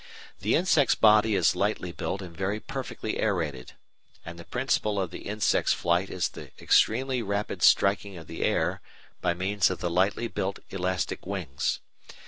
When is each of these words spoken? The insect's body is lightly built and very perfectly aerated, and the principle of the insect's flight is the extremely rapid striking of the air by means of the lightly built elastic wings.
The 0.39 0.55
insect's 0.55 0.95
body 0.95 1.35
is 1.35 1.55
lightly 1.55 1.91
built 1.91 2.23
and 2.23 2.35
very 2.35 2.59
perfectly 2.59 3.19
aerated, 3.19 3.73
and 4.25 4.39
the 4.39 4.43
principle 4.43 4.99
of 4.99 5.11
the 5.11 5.27
insect's 5.27 5.73
flight 5.73 6.09
is 6.09 6.29
the 6.29 6.49
extremely 6.59 7.21
rapid 7.21 7.61
striking 7.61 8.17
of 8.17 8.25
the 8.25 8.41
air 8.43 8.81
by 9.21 9.35
means 9.35 9.69
of 9.69 9.77
the 9.77 9.91
lightly 9.91 10.27
built 10.27 10.57
elastic 10.71 11.27
wings. 11.27 11.81